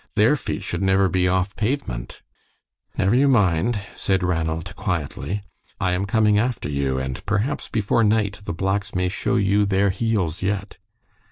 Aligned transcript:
Their 0.15 0.35
feet 0.35 0.63
should 0.63 0.81
never 0.81 1.07
be 1.09 1.27
off 1.27 1.55
pavement." 1.55 2.23
"Never 2.97 3.13
you 3.15 3.27
mind," 3.27 3.79
said 3.95 4.23
Ranald, 4.23 4.75
quietly. 4.75 5.43
"I 5.79 5.91
am 5.91 6.07
coming 6.07 6.39
after 6.39 6.71
you, 6.71 6.97
and 6.97 7.23
perhaps 7.27 7.69
before 7.69 8.03
night 8.03 8.39
the 8.45 8.53
blacks 8.55 8.95
may 8.95 9.09
show 9.09 9.35
you 9.35 9.63
their 9.67 9.91
heels 9.91 10.41
yet." 10.41 10.77